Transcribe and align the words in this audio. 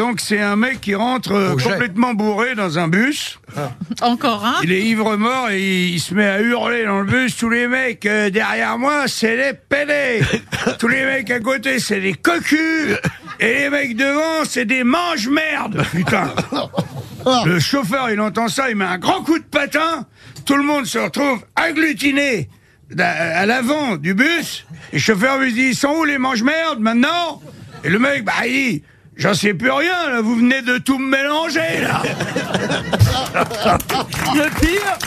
donc 0.00 0.22
c'est 0.22 0.40
un 0.40 0.56
mec 0.56 0.80
qui 0.80 0.94
rentre 0.94 1.32
euh, 1.32 1.56
complètement 1.56 2.14
bourré 2.14 2.54
dans 2.54 2.78
un 2.78 2.88
bus. 2.88 3.38
Encore 4.00 4.46
un 4.46 4.54
Il 4.62 4.72
est 4.72 4.80
ivre 4.80 5.14
mort 5.16 5.50
et 5.50 5.60
il, 5.60 5.92
il 5.92 6.00
se 6.00 6.14
met 6.14 6.26
à 6.26 6.40
hurler 6.40 6.86
dans 6.86 7.00
le 7.00 7.04
bus. 7.04 7.36
Tous 7.36 7.50
les 7.50 7.66
mecs 7.66 8.06
euh, 8.06 8.30
derrière 8.30 8.78
moi, 8.78 9.08
c'est 9.08 9.36
les 9.36 9.52
pédés. 9.52 10.24
Tous 10.78 10.88
les 10.88 11.04
mecs 11.04 11.30
à 11.30 11.40
côté, 11.40 11.80
c'est 11.80 12.00
des 12.00 12.14
cocus. 12.14 12.96
Et 13.40 13.58
les 13.58 13.68
mecs 13.68 13.94
devant, 13.94 14.46
c'est 14.46 14.64
des 14.64 14.84
mange-merde. 14.84 15.84
Putain. 15.92 16.32
Le 17.44 17.60
chauffeur, 17.60 18.10
il 18.10 18.20
entend 18.22 18.48
ça, 18.48 18.70
il 18.70 18.76
met 18.76 18.86
un 18.86 18.96
grand 18.96 19.22
coup 19.22 19.38
de 19.38 19.44
patin. 19.44 20.06
Tout 20.46 20.56
le 20.56 20.62
monde 20.62 20.86
se 20.86 20.98
retrouve 20.98 21.44
agglutiné 21.56 22.48
à 22.98 23.40
à 23.40 23.44
l'avant 23.44 23.96
du 23.98 24.14
bus. 24.14 24.64
Et 24.94 24.96
le 24.96 25.02
chauffeur 25.02 25.36
lui 25.36 25.52
dit, 25.52 25.68
ils 25.68 25.76
sont 25.76 25.94
où 25.94 26.04
les 26.06 26.16
mange-merde 26.16 26.80
maintenant? 26.80 27.42
Et 27.84 27.90
le 27.90 27.98
mec, 27.98 28.24
bah, 28.24 28.32
il 28.46 28.52
dit, 28.52 28.82
j'en 29.16 29.34
sais 29.34 29.54
plus 29.54 29.70
rien, 29.70 30.10
là, 30.10 30.20
vous 30.20 30.36
venez 30.36 30.62
de 30.62 30.78
tout 30.78 30.98
me 30.98 31.10
mélanger, 31.10 31.80
là. 31.82 32.02
Le 34.34 34.60
pire 34.60 34.98